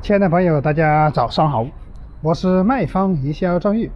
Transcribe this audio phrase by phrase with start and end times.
[0.00, 1.66] 亲爱的朋友，大家早上好，
[2.22, 3.90] 我是卖方营销张玉。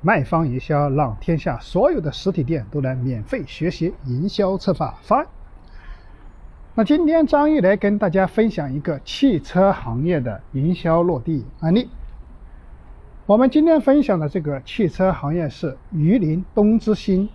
[0.00, 5.26] 卖方营销让天下所有的实体店都能免费学习营销策划方案。
[6.74, 11.90] 那今天张玉来跟大家分享一个汽车行业的营销落地案例。
[13.26, 17.28] 我们今天分享的这个汽车行业是榆林东之星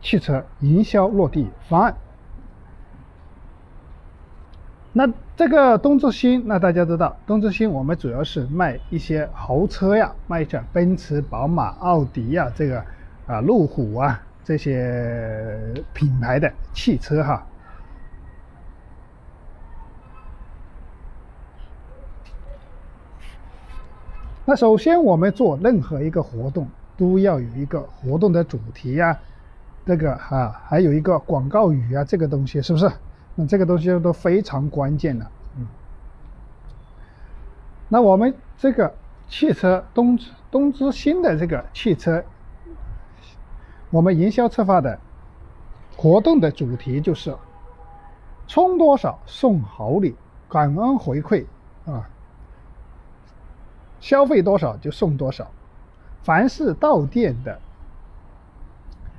[0.00, 1.94] 汽车营销落地方案。
[4.96, 12.80] 那这个东之星，那大家知道，东之星我们主要是卖一些豪车呀，卖一些奔驰、宝马、奥迪呀，这个
[13.26, 15.58] 啊路虎啊这些
[15.92, 17.44] 品牌的汽车哈。
[24.44, 29.18] 那首先我们做任何一个活动，都要有一个活动的主题呀，
[29.84, 32.88] 这个哈还有一个广告语啊，这个东西是不是？
[33.36, 35.66] 那这个东西都非常关键的，嗯。
[37.88, 38.94] 那我们这个
[39.28, 40.18] 汽车东
[40.50, 42.24] 东芝新的这个汽车，
[43.90, 44.98] 我们营销策划的
[45.96, 47.36] 活动的主题就是
[48.46, 50.14] 充多少送好礼，
[50.48, 51.44] 感恩回馈
[51.86, 52.08] 啊，
[53.98, 55.50] 消费多少就送多少，
[56.22, 57.60] 凡是到店的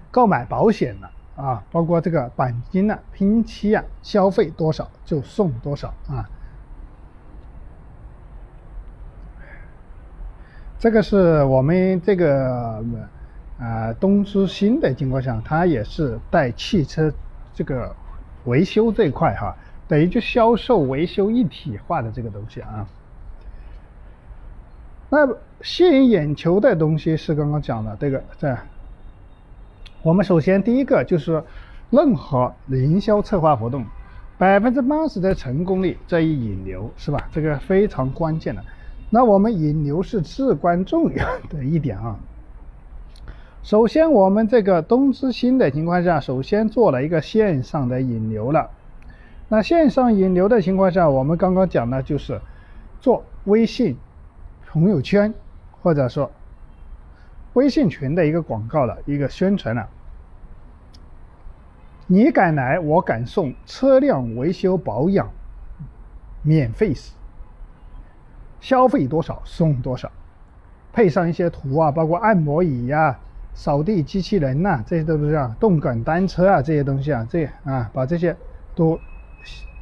[0.09, 1.07] 购买保险的。
[1.07, 6.29] 啊，啊包括这个钣金啊、拼漆啊，消费多少就送多少啊。
[10.79, 12.83] 这个是我们这个
[13.59, 17.11] 啊东之星的情况下，它也是带汽车
[17.53, 17.93] 这个
[18.45, 19.55] 维修这一块哈，
[19.87, 22.87] 等于就销售维修一体化的这个东西啊。
[25.09, 25.27] 那
[25.61, 28.57] 吸引眼球的东西是刚刚讲的这个在。
[30.05, 31.43] 我们首先第一个就是，
[31.89, 33.83] 任何营销策划活动，
[34.37, 37.27] 百分之八十的成功率在于引流，是吧？
[37.31, 38.63] 这个非常关键的。
[39.09, 42.19] 那我们引流是至关重要的一点啊。
[43.63, 48.69] 首先，我们这个东之星的情况下，首先做了一个线上的引流了。
[49.49, 52.39] 那线上引流的情况下，我们刚刚讲的就是
[53.01, 53.97] 做微信
[54.67, 55.33] 朋友圈，
[55.81, 56.29] 或者说
[57.55, 59.89] 微信群的一个广告了一个宣传了。
[62.07, 65.27] 你敢来，我敢送车辆维修保养，
[66.43, 66.93] 免费
[68.59, 70.11] 消费多少送多少，
[70.93, 73.17] 配上一些图啊，包括按摩椅呀、
[73.53, 78.35] 扫地机器人呐，这些都是这样，动感单车啊这些东西啊，这啊把这些
[78.75, 78.99] 都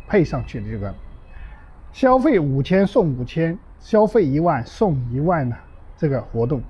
[0.08, 0.94] 配上去，这个
[1.92, 5.56] 消费五千送五千，消费一万送一万的
[5.98, 6.62] 这个活动，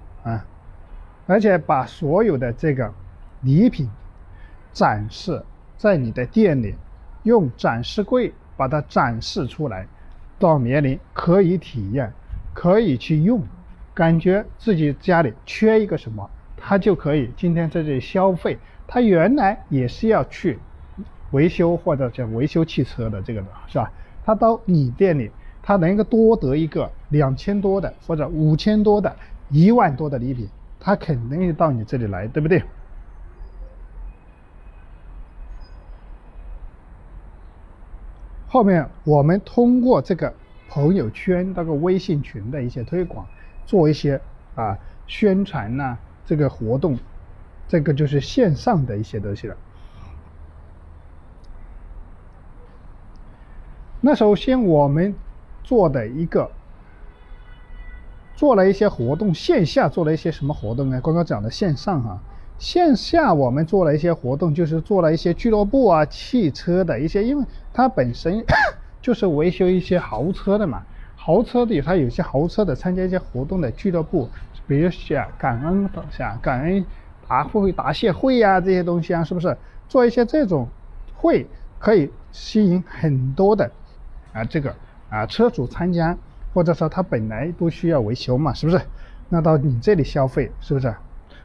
[1.25, 2.93] 而且把所有的这个
[3.41, 3.89] 礼品。
[4.73, 5.39] 展示
[5.77, 6.73] 在你的店里，
[7.21, 9.85] 用展示柜把它展示出来，
[10.39, 12.11] 到年龄可以体验，
[12.55, 13.39] 可以去用，
[13.93, 18.57] 感觉自己家里缺一个什么，他就可以今天在这里消费。
[18.87, 20.57] 他原来也是要去
[21.29, 23.91] 维修或者叫维修汽车的这个的是吧？
[24.25, 25.29] 他到你店里，
[25.61, 29.15] 他能够多得一个两千多的或者五千多的
[29.51, 30.49] 一万多的礼品，
[30.85, 32.61] 他肯定到你这里来，对不对？
[38.49, 40.31] 后面我们通过这个
[40.69, 43.25] 朋友圈、那个微信群的一些推广，
[43.65, 44.19] 做一些
[44.55, 44.77] 啊
[45.07, 46.99] 宣传呐，这个活动，
[47.69, 49.55] 这个就是线上的一些东西了。
[54.01, 55.15] 那首先我们
[55.63, 56.51] 做的一个，
[58.43, 60.99] 做了一些活动，线下做了一些什么活动呢？
[61.01, 62.19] 刚刚讲的线上哈。
[62.59, 68.43] 线下我们做了一些活动，就是做了一些俱乐部啊、汽车的一些，因为它本身
[69.01, 70.83] 就是维修一些豪车的嘛。
[71.15, 74.27] 豪车的它有些豪车的参加一些活动的俱乐部，
[74.67, 76.85] 比如像感恩像感恩
[77.25, 79.55] 答会、答谢会呀这些东西啊，是不是？
[79.87, 80.67] 做一些这种
[81.15, 81.47] 会
[81.79, 83.71] 可以吸引很多的
[84.33, 84.75] 啊这个
[85.09, 86.17] 啊车主参加，
[86.53, 88.81] 或者说他本来不需要维修嘛，是不是？
[89.29, 90.93] 那到你这里消费，是不是？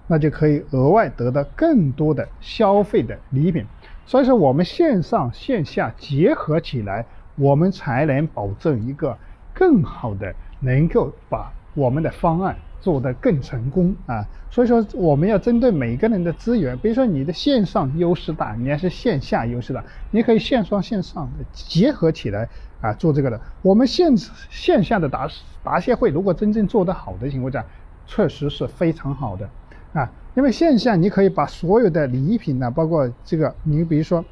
[0.06, 3.64] 那就可以额外得到更多的消费的礼品，
[4.06, 7.04] 所以说我们线上线下结合起来，
[7.36, 9.16] 我们才能保证一个
[9.52, 14.26] 更好的，能够把我们的方案做得更成功啊。
[14.50, 22.48] 所以说我们要针对每个人的资源，比如说你的线上优势大，你还是线下优势大，你可以线上线上的结合起来
[22.80, 23.40] 啊做这个的。
[23.62, 24.16] 我们线
[24.50, 25.28] 线下的答
[25.62, 27.64] 答谢会，如果真正做得好的情况下，
[28.06, 29.48] 确实是非常好的。
[29.92, 34.22] 啊，因为线下你可以把所有的礼品呢，包括这个，你比如说，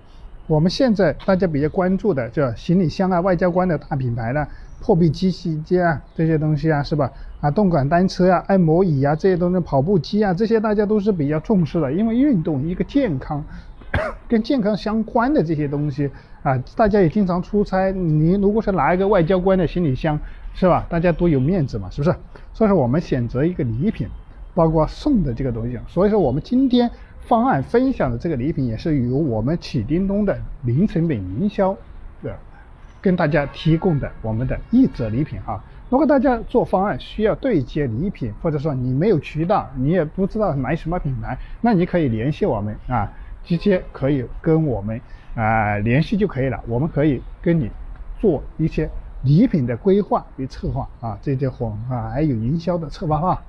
[0.47, 4.47] 我们现在大家比较关注的，这行李箱啊、外交官的大品牌呢，
[4.81, 7.11] 破壁机器机啊这些东西啊，是吧？
[7.41, 13.43] 啊，动感单车啊，按摩椅啊这些东西，跑步机啊这些大家都是比较重视的，因为运动一个健康，
[14.29, 16.11] 跟健康相关的这些东西
[16.43, 20.19] 啊，大家也经常出差，你如果是拿一个外交官的行李箱，
[20.55, 20.87] 是吧？
[20.89, 22.17] 大家多有面子嘛，是不是？
[22.53, 24.09] 所以说我们选择一个礼品，
[24.55, 26.91] 包括送的这个东西，所以说我们今天
[27.21, 31.77] 方案分享的这个礼品也是由我们启叮咚的零成本营销
[32.23, 32.35] 的。
[33.03, 43.13] 跟大家提供的我们的一折礼品哈，如果大家做方案需要对接礼品，或者说你没有渠道，你也不知道买什么品牌，那你可以联系我们啊，
[43.47, 45.01] 直接可以跟我们
[45.35, 47.71] 啊联系就可以了，我们可以跟你
[48.21, 48.91] 做一些
[49.23, 53.43] 礼品的规划与策划啊，这些活啊还有营销的策划哈。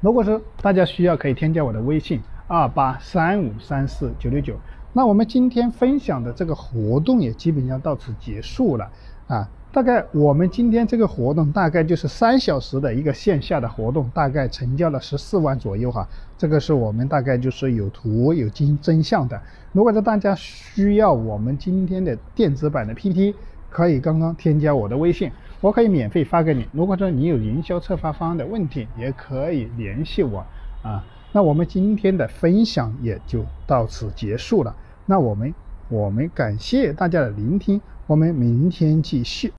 [0.00, 4.56] 如果说大家需要，可以添加我的微信二八三五三四九六九。
[4.92, 8.90] 那我们今天分享的这个活动也基本上到此结束了
[9.26, 9.48] 啊。
[9.70, 16.08] 大概我们今天这个活动大概就是三小时的一个线下的活动，大概成交了十四万左右哈。
[16.38, 19.40] 这个是我们大概就是有图有真真相的。
[19.72, 23.34] 如果说大家需要我们今天的电子版的 PPT，
[23.70, 25.30] 可以刚刚添加我的微信，
[25.60, 26.66] 我可以免费发给你。
[26.72, 30.44] 如果说你有营销策划方案的问题，也可以联系我
[30.82, 31.04] 啊。
[31.32, 34.74] 那我们今天的分享也就到此结束了。
[35.04, 35.54] 那我们
[35.90, 39.52] 我们感谢大家的聆听，我们明天继续。